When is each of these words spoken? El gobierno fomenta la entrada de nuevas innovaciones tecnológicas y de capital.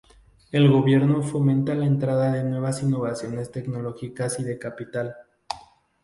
El 0.51 0.67
gobierno 0.67 1.21
fomenta 1.21 1.75
la 1.75 1.85
entrada 1.85 2.31
de 2.31 2.43
nuevas 2.43 2.81
innovaciones 2.81 3.51
tecnológicas 3.51 4.39
y 4.39 4.43
de 4.43 4.57
capital. 4.57 5.13